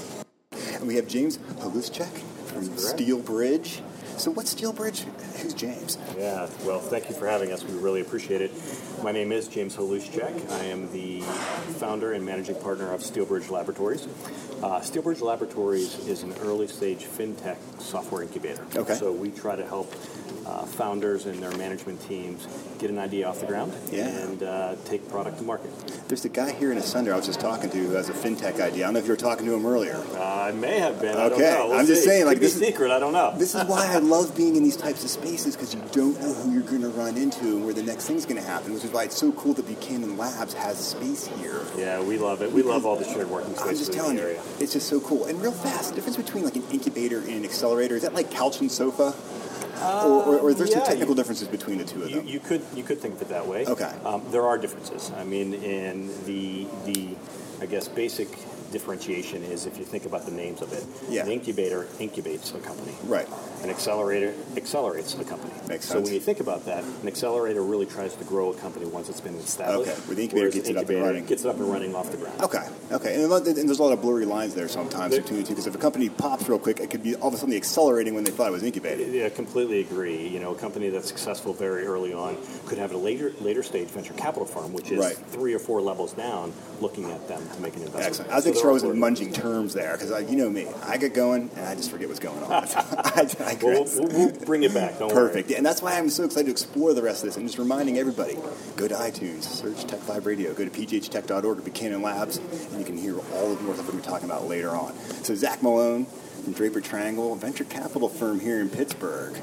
And 0.76 0.88
we 0.88 0.96
have 0.96 1.08
James 1.08 1.38
Haluschek 1.38 2.18
from 2.48 2.78
Steel 2.78 3.20
Bridge. 3.20 3.82
So 4.18 4.32
what's 4.32 4.54
Steelbridge? 4.54 5.02
Who's 5.42 5.54
James? 5.54 5.98
Yeah, 6.18 6.48
well, 6.64 6.80
thank 6.80 7.10
you 7.10 7.16
for 7.16 7.28
having 7.28 7.52
us. 7.52 7.64
We 7.64 7.74
really 7.80 8.02
appreciate 8.02 8.42
it. 8.42 8.52
My 9.04 9.12
name 9.12 9.32
is 9.32 9.48
James 9.48 9.76
Haluschek. 9.76 10.50
I 10.52 10.66
am 10.66 10.92
the 10.94 11.22
founder 11.80 12.14
and 12.14 12.26
managing 12.26 12.56
partner 12.56 12.94
of 12.94 13.02
Steelbridge 13.02 13.50
Laboratories. 13.50 14.08
Uh, 14.64 14.80
Steelbridge 14.80 15.20
Laboratories 15.22 16.08
is 16.08 16.24
an 16.24 16.34
early 16.40 16.68
stage 16.68 17.00
fintech 17.04 17.58
software 17.82 18.22
incubator. 18.24 18.66
Okay. 18.78 18.94
So 18.94 19.12
we 19.12 19.30
try 19.30 19.58
to 19.58 19.66
help 19.68 19.92
uh, 20.46 20.64
founders 20.66 21.26
and 21.26 21.44
their 21.44 21.52
management 21.58 22.02
teams 22.08 22.48
get 22.80 22.90
an 22.90 22.98
idea 22.98 23.28
off 23.28 23.42
the 23.42 23.46
ground 23.46 23.74
Yeah. 23.92 24.08
and 24.08 24.42
uh, 24.42 24.76
take 24.86 25.10
product 25.10 25.40
to 25.40 25.44
market. 25.44 25.70
There's 26.08 26.24
a 26.24 26.30
guy 26.30 26.54
here 26.54 26.72
in 26.72 26.78
Ascender 26.78 27.12
I 27.12 27.18
was 27.18 27.26
just 27.26 27.42
talking 27.42 27.70
to 27.72 27.78
who 27.78 27.92
has 27.96 28.08
a 28.08 28.14
fintech 28.14 28.62
idea. 28.62 28.86
I 28.86 28.88
don't 28.88 28.94
know 28.94 29.00
if 29.00 29.06
you 29.06 29.12
were 29.12 29.18
talking 29.18 29.46
to 29.48 29.54
him 29.54 29.66
earlier. 29.66 29.96
Uh, 30.16 30.24
I 30.48 30.52
may 30.54 30.80
have 30.80 31.00
been. 31.02 31.16
I 31.18 31.28
don't 31.30 31.34
Okay, 31.34 31.42
know. 31.52 31.68
We'll 31.70 31.80
I'm 31.80 31.86
just 31.86 32.06
saying, 32.06 32.26
like, 32.26 32.40
this 32.40 32.56
is- 32.56 32.62
secret. 32.62 32.90
I 32.92 33.00
don't 33.00 33.14
know. 33.14 33.34
This 33.38 33.56
is 33.56 33.64
why 33.66 33.86
I 33.88 33.98
love 33.98 34.34
being 34.36 34.56
in 34.56 34.64
these 34.64 34.78
types 34.78 35.04
of 35.04 35.10
spaces 35.10 35.58
because 35.58 35.74
you 35.76 35.82
don't 35.92 36.18
know 36.22 36.34
who 36.34 36.54
you're 36.54 36.62
going 36.64 36.82
to 36.84 36.90
run 36.90 37.18
into 37.18 37.46
and 37.58 37.66
where 37.66 37.74
the 37.74 37.84
next 37.84 38.06
thing's 38.08 38.26
going 38.26 38.42
to 38.42 38.48
happen, 38.48 38.74
which 38.74 38.86
is 38.86 38.92
why 38.92 39.04
it's 39.04 39.18
so 39.18 39.34
cool 39.34 39.54
that 39.56 39.68
Buchanan 39.68 40.18
Labs 40.18 40.54
has 40.54 40.80
a 40.80 40.84
space 40.84 41.28
here. 41.28 41.62
yeah, 41.78 42.02
we 42.02 42.18
love 42.18 42.42
it. 42.42 42.52
We 42.52 42.64
love 42.64 42.86
all 42.86 42.96
the 42.96 43.04
shared 43.06 43.30
working 43.30 43.56
spaces 43.56 43.68
I'm 43.70 43.76
just 43.78 43.90
in 43.92 43.96
telling 43.98 44.18
you, 44.18 44.24
area. 44.24 44.42
It's 44.60 44.74
just 44.74 44.88
so 44.88 45.00
cool. 45.02 45.26
And 45.26 45.42
real 45.42 45.52
fast, 45.52 45.90
the 45.90 45.96
difference 45.96 46.18
between 46.18 46.44
like 46.44 46.56
an 46.56 46.64
incubator 46.72 47.20
and 47.20 47.30
an 47.30 47.44
accelerator, 47.46 47.96
is 47.96 48.02
that 48.04 48.14
like 48.14 48.32
couch 48.32 48.60
and 48.62 48.72
sofa? 48.72 49.14
or, 49.84 50.24
or, 50.24 50.40
or 50.40 50.54
there's 50.54 50.70
yeah, 50.70 50.78
some 50.78 50.86
technical 50.86 51.10
you- 51.10 51.16
differences 51.16 51.48
between 51.48 51.78
the 51.78 51.84
two 51.84 52.04
of 52.04 52.10
You, 52.10 52.16
them? 52.18 52.28
you 52.28 52.40
could 52.40 52.62
you 52.76 52.84
could 52.84 53.00
think 53.00 53.16
of 53.16 53.22
it 53.24 53.30
that 53.30 53.48
way. 53.48 53.66
Okay. 53.66 53.92
Um, 54.06 54.24
there 54.32 54.44
are 54.44 54.58
differences. 54.58 55.12
I 55.18 55.24
mean, 55.26 55.54
in 55.56 56.08
the 56.26 56.68
the 56.86 57.16
I 57.62 57.66
guess 57.66 57.88
basic 57.90 58.30
differentiation 58.74 59.44
is 59.44 59.66
if 59.66 59.78
you 59.78 59.86
think 59.86 60.06
about 60.06 60.26
the 60.26 60.32
names 60.32 60.62
of 60.62 60.74
it. 60.74 60.84
Yeah. 61.10 61.24
An 61.26 61.32
incubator 61.32 61.86
incubates 62.00 62.54
a 62.54 62.60
company. 62.60 62.94
right. 63.06 63.28
An 63.64 63.70
accelerator 63.70 64.34
accelerates 64.58 65.14
a 65.14 65.24
company. 65.24 65.54
Makes 65.70 65.86
sense. 65.86 65.88
So 65.88 66.02
when 66.02 66.14
you 66.14 66.20
think 66.20 66.42
about 66.42 66.66
that, 66.66 66.84
an 66.84 67.08
accelerator 67.08 67.62
really 67.64 67.86
tries 67.86 68.14
to 68.16 68.24
grow 68.26 68.52
a 68.52 68.56
company 68.56 68.86
once 68.88 69.08
it's 69.08 69.22
been 69.22 69.36
established. 69.36 69.90
Okay, 69.92 70.00
where 70.02 70.16
the 70.18 70.24
incubator 70.24 70.50
gets 70.50 70.68
it 70.68 70.76
up 70.76 70.90
and 70.90 71.02
running. 71.02 71.26
Gets 71.26 71.46
it 71.46 71.48
up 71.50 71.56
and 71.56 71.72
running 71.72 71.96
off 71.96 72.12
the 72.12 72.18
ground. 72.18 72.42
Okay, 72.42 72.68
okay, 72.92 73.24
and, 73.24 73.32
there's 73.32 73.80
a 73.80 73.84
lot 73.84 73.94
of 73.94 74.02
blurry 74.02 74.26
lines 74.26 74.54
there 74.54 74.68
sometimes 74.68 75.12
There- 75.12 75.22
between 75.22 75.40
the 75.40 75.46
two 75.46 75.54
because 75.54 75.68
if 75.68 75.76
a 75.76 75.78
company 75.78 76.10
pops 76.10 76.50
real 76.50 76.60
quick, 76.60 76.82
it 76.82 76.90
could 76.90 77.04
be 77.04 77.16
all 77.16 77.30
of 77.30 77.36
a 77.36 77.38
sudden 77.38 77.56
accelerating 77.56 78.16
when 78.16 78.26
they 78.26 78.32
thought 78.32 78.48
it 78.50 78.52
was 78.52 78.64
incubated. 78.64 79.14
Yeah, 79.14 79.30
completely 79.30 79.80
agree. 79.80 80.28
You 80.28 80.40
know, 80.42 80.52
a 80.52 80.56
company 80.56 80.90
that's 80.90 81.08
successful 81.08 81.54
very 81.54 81.86
early 81.86 82.12
on 82.14 82.38
could 82.66 82.78
have 82.80 82.92
a 82.92 82.98
later 82.98 83.32
later 83.40 83.64
stage 83.64 83.88
venture 83.90 84.14
capital 84.16 84.46
firm, 84.46 84.74
which 84.74 84.92
is 84.92 85.00
Right. 85.00 85.16
three 85.32 85.54
or 85.54 85.60
four 85.60 85.80
levels 85.82 86.12
down, 86.14 86.52
looking 86.82 87.12
at 87.12 87.28
them 87.30 87.42
to 87.56 87.62
make 87.62 87.76
an 87.76 87.84
investment. 87.84 88.08
Excellent. 88.08 88.32
I 88.32 88.36
was 88.36 88.44
So 88.44 88.50
making 88.64 88.80
there 88.82 88.82
sure 88.82 88.92
I 88.92 88.92
are 88.92 88.92
wasn't 88.92 89.00
blurred 89.00 89.14
munging 89.14 89.34
terms 89.34 89.74
there 89.74 89.98
because 89.98 90.30
you 90.30 90.38
know 90.38 90.50
me, 90.50 90.68
I 90.86 90.98
get 90.98 91.14
going 91.14 91.50
and 91.56 91.66
I 91.66 91.76
just 91.76 91.92
forget 91.92 92.08
what's 92.08 92.20
going 92.20 92.42
on. 92.44 92.52
I 92.54 93.26
digress. 93.26 93.98
Well, 93.98 94.08
we'll, 94.08 94.30
we'll, 94.30 94.46
bring 94.46 94.64
it 94.64 94.74
back. 94.74 95.00
Don't 95.00 95.12
Perfect. 95.12 95.50
Yeah, 95.50 95.58
and 95.58 95.66
that's 95.66 95.82
why 95.82 95.98
I'm 95.98 96.10
so 96.10 96.24
excited 96.26 96.46
to 96.46 96.52
explore 96.52 96.94
the 96.94 97.02
rest 97.02 97.24
of 97.24 97.30
this. 97.30 97.38
I'm 97.38 97.46
just 97.46 97.58
reminding 97.58 97.98
everybody 97.98 98.38
go 98.76 98.88
to 98.88 98.96
iTunes, 98.96 99.44
search 99.44 99.86
Tech 99.86 100.00
Vibe 100.02 100.26
Radio, 100.26 100.54
go 100.54 100.66
to 100.66 100.72
pghtech.org 100.72 101.46
or 101.46 101.56
Buchanan 101.56 102.02
Labs, 102.02 102.38
and 102.38 102.80
you 102.80 102.86
can 102.86 102.98
hear 102.98 103.18
all 103.34 103.52
of 103.52 103.58
the 103.58 103.64
more 103.64 103.76
stuff 103.76 103.94
we're 103.94 104.02
talking 104.02 104.30
about 104.30 104.48
later 104.48 104.70
on. 104.70 104.96
So, 105.24 105.36
Zach 105.36 105.62
Malone 105.62 106.06
from 106.06 106.54
Draper 106.54 106.82
Triangle, 106.82 107.34
a 107.34 107.36
venture 107.36 107.64
capital 107.64 108.10
firm 108.10 108.40
here 108.40 108.60
in 108.60 108.70
Pittsburgh. 108.70 109.36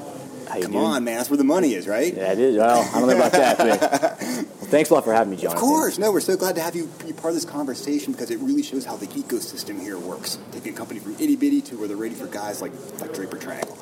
You 0.57 0.63
Come 0.63 0.71
doing? 0.73 0.85
on, 0.85 1.03
man. 1.03 1.17
That's 1.17 1.29
where 1.29 1.37
the 1.37 1.43
money 1.43 1.73
is, 1.73 1.87
right? 1.87 2.13
Yeah, 2.13 2.31
it 2.33 2.39
is. 2.39 2.57
Well, 2.57 2.89
I 2.93 2.99
don't 2.99 3.09
know 3.09 3.15
about 3.15 3.31
that, 3.33 3.57
but 3.57 3.81
well, 3.81 4.15
thanks 4.69 4.89
a 4.89 4.93
lot 4.93 5.03
for 5.03 5.13
having 5.13 5.31
me, 5.31 5.37
John. 5.37 5.53
Of 5.53 5.59
course. 5.59 5.97
No, 5.97 6.11
we're 6.11 6.19
so 6.19 6.35
glad 6.35 6.55
to 6.55 6.61
have 6.61 6.75
you 6.75 6.87
be 7.05 7.13
part 7.13 7.29
of 7.29 7.35
this 7.35 7.45
conversation 7.45 8.11
because 8.13 8.31
it 8.31 8.39
really 8.39 8.63
shows 8.63 8.85
how 8.85 8.97
the 8.97 9.07
ecosystem 9.07 9.79
here 9.81 9.97
works. 9.97 10.39
Taking 10.51 10.73
a 10.73 10.77
company 10.77 10.99
from 10.99 11.13
itty 11.15 11.35
bitty 11.35 11.61
to 11.61 11.77
where 11.77 11.87
they're 11.87 11.97
ready 11.97 12.15
for 12.15 12.27
guys 12.27 12.61
like, 12.61 12.71
like 12.99 13.13
Draper 13.13 13.37
Triangle. 13.37 13.77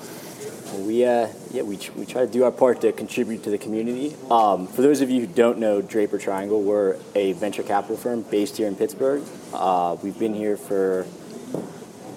Well, 0.66 0.84
we 0.84 1.04
uh, 1.06 1.28
yeah, 1.52 1.64
we, 1.64 1.80
we 1.96 2.06
try 2.06 2.26
to 2.26 2.32
do 2.32 2.44
our 2.44 2.52
part 2.52 2.82
to 2.82 2.92
contribute 2.92 3.44
to 3.44 3.50
the 3.50 3.58
community. 3.58 4.16
Um, 4.30 4.68
for 4.68 4.84
those 4.84 5.02
of 5.02 5.10
you 5.10 5.22
who 5.22 5.28
don't 5.28 5.58
know 5.58 5.82
Draper 5.82 6.20
Triangle, 6.20 6.62
we're 6.62 6.98
a 7.16 7.34
venture 7.34 7.64
capital 7.64 7.98
firm 7.98 8.22
based 8.22 8.58
here 8.58 8.68
in 8.68 8.76
Pittsburgh. 8.76 9.24
Uh, 9.54 9.98
we've 10.04 10.20
been 10.20 10.36
here 10.36 10.58
for 10.58 11.08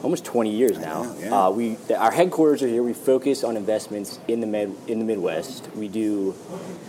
almost 0.03 0.25
20 0.25 0.51
years 0.51 0.79
now. 0.79 1.03
know, 1.05 1.17
yeah. 1.21 1.47
uh, 1.47 1.51
we 1.51 1.77
th- 1.87 1.99
our 1.99 2.11
headquarters 2.11 2.63
are 2.63 2.69
here. 2.69 2.83
We 2.83 2.93
focus 2.93 3.45
on 3.45 3.57
investments 3.57 4.19
in 4.29 4.41
the 4.41 4.47
med 4.47 4.75
in 4.87 4.99
the 4.99 5.05
Midwest. 5.05 5.69
We 5.75 5.89
do 5.89 6.35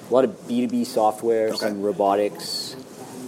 a 0.10 0.14
lot 0.14 0.24
of 0.26 0.32
B2B 0.48 0.86
software, 0.86 1.50
Okay. 1.50 1.58
some 1.58 1.82
robotics, 1.82 2.76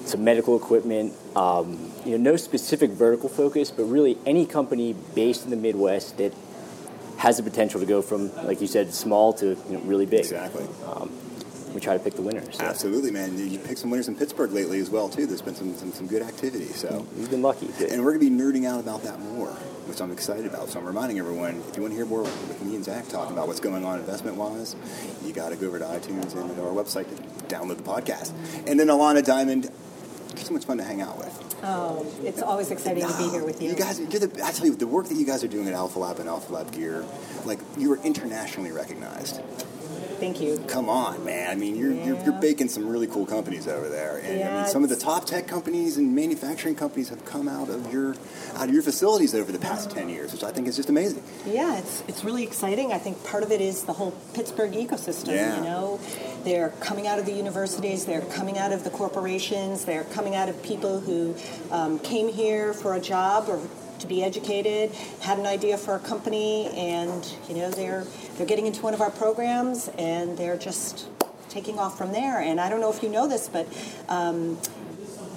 some 0.05 0.23
medical 0.23 0.55
equipment. 0.57 1.13
Um, 1.35 1.91
you 2.05 2.17
know, 2.17 2.31
no 2.31 2.35
specific 2.37 2.91
vertical 2.91 3.29
focus, 3.29 3.71
but 3.71 3.83
really 3.85 4.17
any 4.25 4.45
company 4.45 4.93
based 5.15 5.43
in 5.43 5.49
the 5.49 5.57
Midwest 5.57 6.17
that 6.17 6.33
has 7.17 7.37
the 7.37 7.43
potential 7.43 7.79
to 7.79 7.85
go 7.85 8.01
from, 8.01 8.33
like 8.45 8.61
you 8.61 8.67
said, 8.67 8.93
small 8.93 9.33
to 9.33 9.45
you 9.47 9.57
know, 9.71 9.79
really 9.79 10.05
big. 10.05 10.19
Exactly. 10.19 10.65
We 11.73 11.81
try 11.81 11.97
to 11.97 12.01
pick 12.01 12.13
the 12.13 12.21
winners. 12.21 12.57
So 12.57 12.63
Absolutely, 12.63 13.11
man. 13.11 13.37
You 13.37 13.59
picked 13.59 13.79
some 13.79 13.89
winners 13.89 14.07
in 14.07 14.15
Pittsburgh 14.15 14.51
lately 14.53 14.79
as 14.79 14.89
well, 14.89 15.09
too. 15.09 15.25
There's 15.25 15.41
been 15.41 15.55
some, 15.55 15.75
some, 15.75 15.91
some 15.91 16.07
good 16.07 16.21
activity. 16.21 16.67
So, 16.67 17.05
we've 17.17 17.29
been 17.29 17.41
lucky. 17.41 17.67
And 17.89 18.01
we're 18.05 18.13
going 18.17 18.21
to 18.21 18.29
be 18.29 18.43
nerding 18.43 18.65
out 18.65 18.79
about 18.79 19.03
that 19.03 19.19
more, 19.19 19.53
which 19.87 20.01
I'm 20.01 20.11
excited 20.11 20.45
about. 20.45 20.69
So 20.69 20.79
I'm 20.79 20.85
reminding 20.85 21.19
everyone, 21.19 21.63
if 21.69 21.75
you 21.75 21.81
want 21.81 21.93
to 21.93 21.97
hear 21.97 22.05
more 22.05 22.21
with 22.21 22.63
me 22.63 22.75
and 22.75 22.83
Zach 22.83 23.07
talking 23.07 23.33
about 23.33 23.47
what's 23.47 23.59
going 23.59 23.85
on 23.85 23.99
investment-wise, 23.99 24.75
you 25.23 25.33
got 25.33 25.49
to 25.49 25.55
go 25.55 25.67
over 25.67 25.79
to 25.79 25.85
iTunes 25.85 26.35
and 26.35 26.55
to 26.55 26.63
our 26.63 26.73
website 26.73 27.09
to 27.15 27.21
download 27.55 27.77
the 27.77 27.83
podcast. 27.83 28.31
And 28.67 28.79
then 28.79 28.87
Ilana 28.87 29.23
Diamond, 29.23 29.69
so 30.35 30.53
much 30.53 30.65
fun 30.65 30.77
to 30.77 30.83
hang 30.83 31.01
out 31.01 31.17
with. 31.17 31.41
Oh, 31.63 32.05
it's 32.23 32.41
always 32.41 32.69
exciting 32.69 33.07
to 33.07 33.17
be 33.17 33.29
here 33.29 33.43
with 33.43 33.61
you. 33.61 33.69
You 33.69 33.75
guys, 33.75 33.99
you're 33.99 34.09
the, 34.19 34.45
I 34.45 34.51
tell 34.51 34.67
you, 34.67 34.75
the 34.75 34.85
work 34.85 35.07
that 35.07 35.15
you 35.15 35.25
guys 35.25 35.43
are 35.43 35.47
doing 35.47 35.67
at 35.67 35.73
Alpha 35.73 35.97
Lab 35.97 36.19
and 36.19 36.29
Alpha 36.29 36.53
Lab 36.53 36.71
Gear, 36.71 37.05
like 37.45 37.59
you 37.77 37.91
are 37.93 37.99
internationally 38.03 38.71
recognized. 38.71 39.41
Thank 40.19 40.39
you. 40.41 40.57
Come 40.67 40.89
on, 40.89 41.23
man. 41.25 41.49
I 41.49 41.55
mean, 41.55 41.75
you're, 41.75 41.91
you're, 41.91 42.23
you're 42.23 42.39
baking 42.39 42.69
some 42.69 42.87
really 42.87 43.07
cool 43.07 43.25
companies 43.25 43.67
over 43.67 43.89
there, 43.89 44.17
and 44.17 44.43
I 44.43 44.61
mean, 44.61 44.67
some 44.69 44.83
of 44.83 44.89
the 44.89 44.95
top 44.95 45.25
tech 45.25 45.47
companies 45.47 45.97
and 45.97 46.15
manufacturing 46.15 46.75
companies 46.75 47.09
have 47.09 47.25
come 47.25 47.47
out 47.47 47.69
of 47.69 47.91
your 47.91 48.15
out 48.55 48.69
of 48.69 48.73
your 48.73 48.83
facilities 48.83 49.35
over 49.35 49.51
the 49.51 49.59
past 49.59 49.91
ten 49.91 50.09
years, 50.09 50.31
which 50.31 50.43
I 50.43 50.51
think 50.51 50.67
is 50.67 50.75
just 50.75 50.89
amazing. 50.89 51.23
Yeah, 51.45 51.77
it's 51.77 52.03
it's 52.07 52.23
really 52.23 52.43
exciting. 52.43 52.93
I 52.93 52.97
think 52.97 53.23
part 53.25 53.43
of 53.43 53.51
it 53.51 53.61
is 53.61 53.83
the 53.83 53.93
whole 53.93 54.11
Pittsburgh 54.33 54.71
ecosystem. 54.71 55.35
Yeah. 55.35 55.57
You 55.57 55.63
know, 55.63 55.99
they're 56.43 56.69
coming 56.79 57.07
out 57.07 57.19
of 57.19 57.25
the 57.25 57.33
universities, 57.33 58.05
they're 58.05 58.21
coming 58.21 58.57
out 58.57 58.71
of 58.71 58.83
the 58.83 58.91
corporations, 58.91 59.85
they're 59.85 60.05
coming 60.05 60.35
out 60.35 60.47
of 60.47 60.61
people 60.63 60.99
who 60.99 61.35
um, 61.71 61.99
came 61.99 62.29
here 62.29 62.73
for 62.73 62.93
a 62.95 63.01
job 63.01 63.49
or 63.49 63.59
to 63.99 64.07
be 64.07 64.23
educated, 64.23 64.91
had 65.21 65.39
an 65.39 65.45
idea 65.45 65.77
for 65.77 65.95
a 65.95 65.99
company, 65.99 66.67
and 66.75 67.33
you 67.49 67.55
know 67.55 67.69
they're 67.71 68.05
they're 68.37 68.45
getting 68.45 68.67
into 68.67 68.81
one 68.81 68.93
of 68.93 69.01
our 69.01 69.11
programs 69.11 69.89
and 69.97 70.37
they're 70.37 70.57
just 70.57 71.07
taking 71.49 71.79
off 71.79 71.97
from 71.97 72.11
there. 72.11 72.39
And 72.39 72.59
I 72.59 72.69
don't 72.69 72.81
know 72.81 72.91
if 72.91 73.03
you 73.03 73.09
know 73.09 73.27
this, 73.27 73.47
but. 73.47 73.67
Um, 74.09 74.57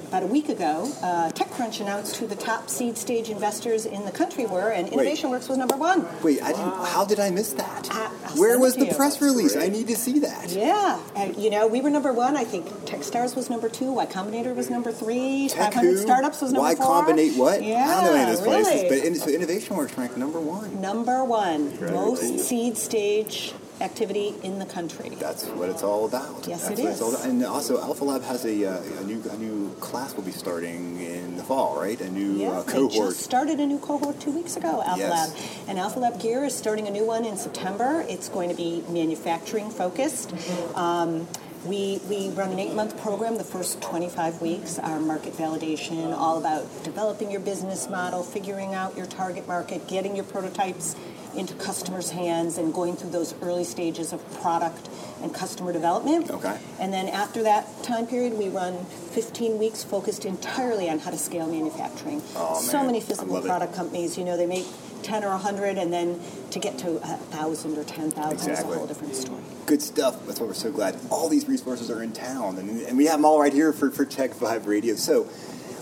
about 0.08 0.22
a 0.22 0.26
week 0.26 0.48
ago, 0.48 0.90
uh, 1.02 1.30
TechCrunch 1.30 1.80
announced 1.80 2.16
who 2.16 2.26
the 2.26 2.34
top 2.34 2.70
seed 2.70 2.96
stage 2.96 3.28
investors 3.28 3.84
in 3.84 4.04
the 4.06 4.10
country 4.10 4.46
were, 4.46 4.70
and 4.70 4.88
InnovationWorks 4.88 5.48
was 5.48 5.58
number 5.58 5.76
one. 5.76 6.06
Wait, 6.22 6.42
I 6.42 6.48
didn't. 6.52 6.72
How 6.86 7.04
did 7.04 7.20
I 7.20 7.30
miss 7.30 7.52
that? 7.52 7.88
I- 7.90 8.08
Where 8.36 8.58
was 8.58 8.74
the 8.76 8.86
you. 8.86 8.94
press 8.94 9.20
release? 9.20 9.54
I 9.56 9.68
need 9.68 9.86
to 9.88 9.96
see 9.96 10.18
that. 10.20 10.50
Yeah, 10.50 10.98
and 11.14 11.36
you 11.36 11.50
know, 11.50 11.66
we 11.66 11.80
were 11.80 11.90
number 11.90 12.12
one. 12.12 12.36
I 12.36 12.44
think 12.44 12.66
TechStars 12.86 13.36
was 13.36 13.50
number 13.50 13.68
two. 13.68 13.92
Y 13.92 14.06
Combinator 14.06 14.54
was 14.54 14.70
number 14.70 14.92
three. 14.92 15.48
Tech 15.48 15.74
500 15.74 15.90
who? 15.90 15.96
Startups 15.98 16.40
was 16.40 16.52
number 16.52 16.68
Why 16.68 16.74
four. 16.74 16.86
combinate 16.86 17.36
what? 17.36 17.62
Yeah, 17.62 17.84
I 17.84 17.94
don't 17.94 18.04
know 18.04 18.20
any 18.20 18.30
of 18.32 18.38
those 18.38 18.46
really. 18.46 18.62
places, 18.62 18.82
but 18.88 19.06
in, 19.06 19.14
so 19.14 19.28
Innovation 19.30 19.76
Works 19.76 19.96
ranked 19.98 20.16
number 20.16 20.40
one. 20.40 20.80
number 20.80 21.22
one, 21.24 21.78
most 21.92 22.40
seed 22.40 22.76
stage 22.78 23.52
activity 23.80 24.34
in 24.42 24.58
the 24.58 24.64
country. 24.64 25.10
That's 25.20 25.44
what 25.46 25.68
it's 25.68 25.82
all 25.82 26.04
about. 26.06 26.46
Yes, 26.48 26.68
That's 26.68 26.80
it's 26.80 27.00
is. 27.00 27.24
And 27.24 27.44
also, 27.44 27.80
Alpha 27.80 28.04
Lab 28.04 28.22
has 28.24 28.44
a, 28.44 28.64
uh, 28.66 28.82
a 29.00 29.04
new 29.04 29.22
a 29.30 29.36
new 29.36 29.57
class 29.80 30.14
will 30.14 30.22
be 30.22 30.32
starting 30.32 31.00
in 31.00 31.36
the 31.36 31.42
fall, 31.42 31.80
right? 31.80 32.00
A 32.00 32.10
new 32.10 32.44
uh, 32.46 32.62
they 32.62 32.72
cohort. 32.72 32.92
just 32.92 33.20
started 33.20 33.60
a 33.60 33.66
new 33.66 33.78
cohort 33.78 34.20
two 34.20 34.30
weeks 34.32 34.56
ago, 34.56 34.82
Alpha 34.84 35.00
Yes. 35.00 35.10
Lab. 35.10 35.68
And 35.68 35.78
Alpha 35.78 35.98
Lab 36.00 36.20
Gear 36.20 36.44
is 36.44 36.54
starting 36.54 36.86
a 36.86 36.90
new 36.90 37.04
one 37.04 37.24
in 37.24 37.36
September. 37.36 38.04
It's 38.08 38.28
going 38.28 38.48
to 38.50 38.54
be 38.56 38.82
manufacturing 38.88 39.70
focused. 39.70 40.32
Um, 40.74 41.26
we, 41.64 42.00
we 42.08 42.30
run 42.30 42.52
an 42.52 42.58
eight 42.60 42.72
month 42.74 43.00
program. 43.02 43.36
The 43.36 43.44
first 43.44 43.82
25 43.82 44.40
weeks 44.40 44.78
are 44.78 45.00
market 45.00 45.32
validation, 45.34 46.16
all 46.16 46.38
about 46.38 46.64
developing 46.84 47.30
your 47.32 47.40
business 47.40 47.88
model, 47.90 48.22
figuring 48.22 48.74
out 48.74 48.96
your 48.96 49.06
target 49.06 49.48
market, 49.48 49.88
getting 49.88 50.14
your 50.14 50.24
prototypes 50.24 50.94
into 51.34 51.54
customers' 51.54 52.10
hands 52.10 52.58
and 52.58 52.72
going 52.72 52.96
through 52.96 53.10
those 53.10 53.34
early 53.42 53.64
stages 53.64 54.12
of 54.12 54.40
product 54.40 54.88
and 55.22 55.34
customer 55.34 55.72
development. 55.72 56.30
Okay. 56.30 56.58
And 56.78 56.92
then 56.92 57.08
after 57.08 57.42
that 57.42 57.82
time 57.82 58.06
period, 58.06 58.34
we 58.34 58.48
run 58.48 58.84
15 58.84 59.58
weeks 59.58 59.82
focused 59.82 60.24
entirely 60.24 60.88
on 60.88 60.98
how 60.98 61.10
to 61.10 61.18
scale 61.18 61.46
manufacturing. 61.46 62.22
Oh, 62.36 62.60
so 62.60 62.78
man. 62.78 62.86
many 62.86 63.00
physical 63.00 63.34
love 63.34 63.44
it. 63.44 63.48
product 63.48 63.74
companies, 63.74 64.16
you 64.16 64.24
know, 64.24 64.36
they 64.36 64.46
make 64.46 64.66
10 65.02 65.24
or 65.24 65.30
100, 65.30 65.78
and 65.78 65.92
then 65.92 66.20
to 66.50 66.58
get 66.58 66.78
to 66.78 66.92
1,000 66.92 67.78
or 67.78 67.84
10,000 67.84 68.50
is 68.50 68.60
a 68.60 68.62
whole 68.64 68.86
different 68.86 69.14
story. 69.14 69.42
Good 69.66 69.82
stuff. 69.82 70.26
That's 70.26 70.40
why 70.40 70.46
we're 70.46 70.54
so 70.54 70.72
glad 70.72 70.98
all 71.10 71.28
these 71.28 71.48
resources 71.48 71.90
are 71.90 72.02
in 72.02 72.12
town, 72.12 72.58
and, 72.58 72.82
and 72.82 72.96
we 72.96 73.06
have 73.06 73.18
them 73.18 73.24
all 73.24 73.40
right 73.40 73.52
here 73.52 73.72
for, 73.72 73.90
for 73.90 74.04
Tech 74.04 74.32
Vibe 74.32 74.66
Radio. 74.66 74.96
So, 74.96 75.28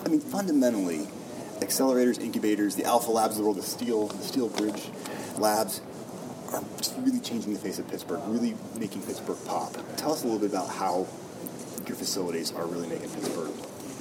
I 0.05 0.09
mean, 0.09 0.21
fundamentally, 0.21 1.09
accelerators, 1.61 2.21
incubators, 2.21 2.77
the 2.77 2.85
Alpha 2.85 3.11
Labs 3.11 3.33
of 3.33 3.39
the 3.39 3.45
world, 3.45 3.57
the 3.57 3.63
Steel, 3.63 4.09
the 4.09 4.23
Steel 4.23 4.49
Bridge 4.49 4.91
Labs, 5.39 5.81
are 6.53 6.63
just 6.79 6.97
really 6.99 7.21
changing 7.21 7.53
the 7.53 7.59
face 7.59 7.79
of 7.79 7.89
Pittsburgh, 7.89 8.21
really 8.27 8.55
making 8.79 9.03
Pittsburgh 9.03 9.39
pop. 9.47 9.75
Tell 9.97 10.13
us 10.13 10.23
a 10.23 10.27
little 10.27 10.41
bit 10.41 10.51
about 10.51 10.69
how 10.69 11.07
your 11.87 11.97
facilities 11.97 12.53
are 12.53 12.67
really 12.67 12.89
making 12.89 13.11
Pittsburgh 13.11 13.53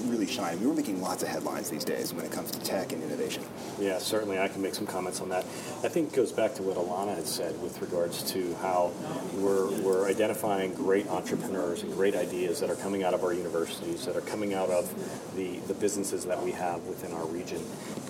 really 0.06 0.26
mean, 0.26 0.60
We 0.60 0.68
were 0.68 0.74
making 0.74 1.02
lots 1.02 1.24
of 1.24 1.30
headlines 1.30 1.70
these 1.70 1.84
days 1.84 2.14
when 2.14 2.26
it 2.26 2.32
comes 2.32 2.52
to 2.52 2.60
tech 2.60 2.94
and 2.94 3.04
innovation. 3.04 3.44
Yeah, 3.80 3.98
certainly 3.98 4.40
I 4.40 4.48
can 4.48 4.62
make 4.62 4.76
some 4.76 4.88
comments 4.88 5.22
on 5.22 5.30
that. 5.30 5.44
I 5.84 5.88
think 5.88 6.14
it 6.14 6.16
goes 6.16 6.32
back 6.32 6.54
to 6.56 6.64
what 6.64 6.78
Ilana 6.78 7.16
had 7.16 7.28
said 7.28 7.62
with 7.62 7.82
regards 7.82 8.24
to 8.34 8.56
how 8.56 8.92
we're, 9.36 9.70
we're 9.82 10.08
identifying 10.08 10.74
great 10.74 11.08
entrepreneurs 11.08 11.84
and 11.84 11.94
great 11.94 12.16
ideas 12.16 12.60
that 12.60 12.70
are 12.70 12.76
coming 12.76 13.04
out 13.04 13.14
of 13.14 13.24
our 13.24 13.34
universities, 13.34 14.06
that 14.06 14.16
are 14.16 14.22
coming 14.22 14.54
out 14.54 14.70
of 14.70 15.36
the, 15.36 15.60
the 15.68 15.74
businesses 15.74 16.26
that 16.26 16.42
we 16.42 16.52
have 16.52 16.84
within 16.86 17.12
our 17.14 17.26
region. 17.26 17.62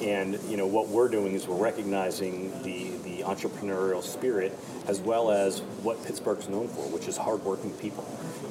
And, 0.02 0.40
you 0.50 0.58
know, 0.58 0.68
what 0.68 0.90
we're 0.90 1.10
doing 1.10 1.34
is 1.34 1.48
we're 1.48 1.56
recognizing 1.56 2.52
the, 2.64 2.90
the 3.04 3.24
entrepreneurial 3.24 4.04
spirit 4.04 4.58
as 4.88 5.00
well 5.00 5.32
as 5.32 5.62
what 5.82 6.04
Pittsburgh's 6.06 6.48
known 6.48 6.68
for, 6.68 6.88
which 6.90 7.08
is 7.08 7.18
hardworking 7.18 7.72
people. 7.74 8.06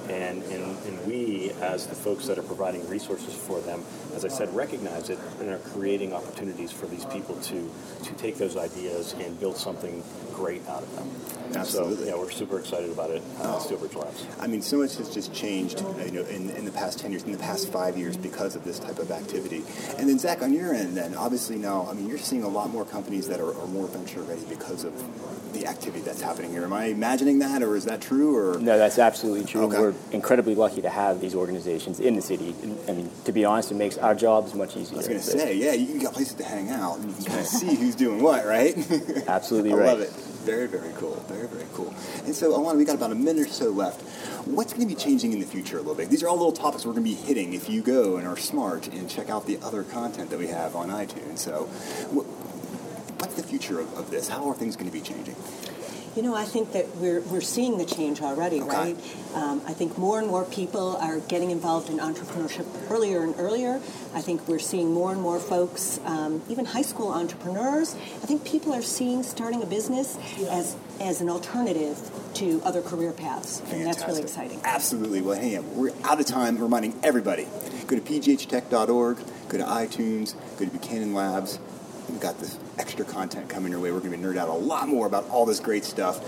And, 0.09 0.43
and, 0.45 0.63
and 0.87 1.07
we, 1.07 1.51
as 1.63 1.87
the 1.87 1.95
folks 1.95 2.27
that 2.27 2.39
are 2.39 2.43
providing 2.43 2.87
resources 2.89 3.35
for 3.35 3.61
them, 3.61 3.83
as 4.15 4.25
I 4.25 4.29
said, 4.29 4.55
recognize 4.55 5.09
it 5.09 5.19
and 5.41 5.49
are 5.49 5.59
creating 5.59 6.13
opportunities 6.13 6.71
for 6.71 6.87
these 6.87 7.05
people 7.07 7.37
to, 7.37 7.71
to 8.03 8.13
take 8.15 8.37
those 8.37 8.57
ideas 8.57 9.15
and 9.15 9.39
build 9.41 9.57
something 9.57 10.03
great 10.33 10.67
out 10.69 10.83
of 10.83 10.97
them. 10.97 11.11
Absolutely. 11.57 12.05
So, 12.05 12.17
yeah, 12.17 12.17
we're 12.17 12.31
super 12.31 12.59
excited 12.59 12.91
about 12.91 13.11
it 13.11 13.23
uh, 13.41 13.57
at 13.57 13.63
Steelbridge 13.63 13.95
Labs. 13.95 14.27
I 14.41 14.47
mean, 14.47 14.61
so 14.61 14.79
much 14.79 14.97
has 14.97 15.09
just 15.13 15.33
changed, 15.33 15.81
you 16.05 16.11
know, 16.11 16.23
in, 16.25 16.51
in 16.51 16.65
the 16.65 16.73
past 16.73 16.99
ten 16.99 17.11
years, 17.13 17.23
in 17.23 17.33
the 17.33 17.39
past 17.39 17.73
five 17.73 17.97
years, 17.97 18.17
because 18.17 18.57
of 18.57 18.65
this 18.65 18.79
type 18.79 18.99
of 18.99 19.11
activity. 19.11 19.63
And 19.97 20.09
then, 20.09 20.19
Zach, 20.19 20.43
on 20.43 20.53
your 20.53 20.75
end, 20.75 20.97
then 20.97 21.15
obviously 21.15 21.57
now, 21.57 21.87
I 21.89 21.95
mean, 21.95 22.09
you're 22.09 22.19
seeing 22.19 22.43
a 22.43 22.49
lot 22.49 22.71
more 22.71 22.85
companies 22.85 23.29
that 23.29 23.41
are, 23.41 23.57
are 23.59 23.67
more 23.69 23.87
venture 23.87 24.23
ready 24.23 24.45
because 24.49 24.85
of 24.85 24.93
the 25.53 25.67
activity 25.69 26.01
that's 26.01 26.21
happening 26.21 26.51
here. 26.51 26.65
Am 26.65 26.73
I 26.73 26.87
imagining 26.87 27.39
that, 27.39 27.63
or 27.63 27.77
is 27.77 27.85
that 27.85 28.01
true? 28.01 28.37
Or 28.37 28.59
No, 28.59 28.77
that's 28.77 28.99
absolutely 28.99 29.45
true. 29.45 29.63
Okay. 29.67 29.79
We're 29.79 29.94
incredibly 30.13 30.55
lucky 30.55 30.83
to 30.83 30.91
have 30.91 31.21
these 31.21 31.35
organizations 31.35 32.01
in 32.01 32.15
the 32.15 32.23
city. 32.23 32.55
I 32.89 32.93
mean, 32.93 33.11
to 33.25 33.33
be 33.33 33.45
honest, 33.45 33.71
it 33.71 33.75
makes 33.75 33.99
our 33.99 34.15
jobs 34.15 34.55
much 34.55 34.77
easier. 34.77 34.95
I 34.95 34.99
was 34.99 35.09
going 35.09 35.21
to 35.21 35.27
say, 35.27 35.57
yeah, 35.57 35.73
you 35.73 36.01
got 36.01 36.15
places 36.15 36.35
to 36.35 36.45
hang 36.45 36.71
out, 36.71 36.99
and 36.99 37.11
you 37.11 37.17
can 37.17 37.25
kind 37.25 37.41
of 37.41 37.47
see 37.47 37.75
who's 37.75 37.95
doing 37.95 38.23
what, 38.23 38.45
right? 38.47 38.77
Absolutely 39.29 39.73
I 39.73 39.77
right. 39.77 39.87
love 39.87 40.01
it. 40.01 40.11
Very, 40.45 40.67
very 40.67 40.93
cool. 40.95 41.15
Very, 41.27 41.49
very 41.49 41.67
cool. 41.73 41.95
And 42.27 42.35
so, 42.35 42.53
Ilana, 42.53 42.77
we 42.77 42.85
got 42.85 42.97
about 42.97 43.13
a 43.13 43.15
minute 43.15 43.47
or 43.47 43.51
so 43.51 43.71
left. 43.71 44.03
What's 44.47 44.75
going 44.75 44.87
to 44.87 44.95
be 44.95 45.01
changing 45.01 45.33
in 45.33 45.41
the 45.41 45.47
future 45.47 45.77
a 45.77 45.81
little 45.81 45.95
bit? 45.95 46.11
These 46.11 46.23
are 46.23 46.29
all 46.29 46.37
little 46.37 46.53
topics 46.53 46.85
we're 46.85 46.93
going 46.93 47.05
to 47.05 47.11
be 47.11 47.17
hitting 47.17 47.55
if 47.55 47.71
you 47.71 47.81
go 47.81 48.19
and 48.19 48.29
are 48.29 48.37
smart 48.37 48.89
and 48.89 49.09
check 49.09 49.31
out 49.31 49.47
the 49.47 49.59
other 49.63 49.85
content 49.85 50.29
that 50.31 50.39
we 50.39 50.49
have 50.49 50.77
on 50.77 50.91
iTunes. 50.91 51.39
So, 51.39 51.65
what's 53.19 53.35
the 53.35 53.43
future 53.43 53.81
of, 53.81 53.93
of 53.97 54.11
this? 54.11 54.29
How 54.29 54.47
are 54.49 54.55
things 54.55 54.77
going 54.77 54.91
to 54.91 54.93
be 54.93 55.01
changing? 55.01 55.37
You 56.17 56.23
know, 56.23 56.35
I 56.37 56.45
think 56.45 56.73
that 56.73 56.95
we're, 56.97 57.21
we're 57.23 57.41
seeing 57.41 57.77
the 57.77 57.85
change 57.85 58.23
already, 58.23 58.63
Okay. 58.63 58.71
right? 58.77 58.97
Um, 59.35 59.61
I 59.67 59.73
think 59.73 59.99
more 59.99 60.21
and 60.21 60.29
more 60.29 60.45
people 60.45 60.97
are 60.99 61.19
getting 61.19 61.51
involved 61.51 61.91
in 61.91 61.99
entrepreneurship 61.99 62.67
earlier 62.89 63.25
and 63.25 63.35
earlier. 63.37 63.81
I 64.15 64.21
think 64.21 64.47
we're 64.47 64.61
seeing 64.61 64.93
more 64.93 65.11
and 65.11 65.21
more 65.21 65.41
folks, 65.41 65.99
um, 66.05 66.41
even 66.49 66.67
high 66.67 66.83
school 66.83 67.09
entrepreneurs. 67.11 67.95
I 68.23 68.27
think 68.27 68.45
people 68.45 68.73
are 68.73 68.83
seeing 68.83 69.25
starting 69.25 69.61
a 69.63 69.67
business 69.67 70.17
as, 70.51 70.77
as 71.01 71.21
an 71.21 71.29
alternative 71.29 71.99
to 72.35 72.63
other 72.65 72.81
career 72.81 73.13
paths, 73.13 73.61
and 73.73 73.85
that's 73.85 74.07
really 74.07 74.23
exciting. 74.23 74.61
Absolutely. 74.65 75.21
Well, 75.21 75.39
hey, 75.41 75.59
we're 75.59 75.93
out 76.05 76.21
of 76.21 76.27
time. 76.27 76.59
Reminding 76.59 76.95
everybody, 77.03 77.49
go 77.89 77.97
to 77.97 78.03
pghtech.org, 78.03 79.17
go 79.49 79.59
to 79.59 79.65
iTunes, 79.65 80.35
go 80.59 80.65
to 80.65 80.71
Buchanan 80.71 81.13
Labs. 81.15 81.59
We've 82.09 82.21
got 82.21 82.39
this 82.39 82.59
extra 82.79 83.05
content 83.05 83.49
coming 83.49 83.73
your 83.73 83.81
way. 83.81 83.91
We're 83.91 84.01
going 84.01 84.13
to 84.13 84.19
be 84.19 84.23
nerd 84.23 84.37
out 84.37 84.49
a 84.49 84.53
lot 84.53 84.89
more 84.89 85.07
about 85.07 85.29
all 85.31 85.47
this 85.47 85.61
great 85.61 85.85
stuff. 85.85 86.21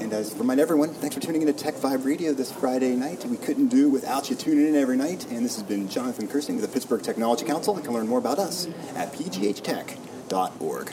And 0.00 0.12
as 0.12 0.34
remind 0.34 0.60
everyone, 0.60 0.90
thanks 0.90 1.14
for 1.14 1.20
tuning 1.20 1.42
in 1.42 1.48
to 1.48 1.52
Tech 1.52 1.74
Vibe 1.74 2.04
Radio 2.04 2.32
this 2.32 2.52
Friday 2.52 2.94
night. 2.94 3.24
We 3.24 3.36
couldn't 3.36 3.68
do 3.68 3.88
without 3.88 4.30
you 4.30 4.36
tuning 4.36 4.68
in 4.68 4.76
every 4.76 4.96
night. 4.96 5.26
And 5.30 5.44
this 5.44 5.56
has 5.56 5.64
been 5.64 5.88
Jonathan 5.88 6.28
Kersting 6.28 6.56
with 6.56 6.64
the 6.64 6.72
Pittsburgh 6.72 7.02
Technology 7.02 7.44
Council. 7.44 7.76
You 7.76 7.82
can 7.82 7.92
learn 7.92 8.08
more 8.08 8.18
about 8.18 8.38
us 8.38 8.68
at 8.94 9.12
pghtech.org. 9.12 10.92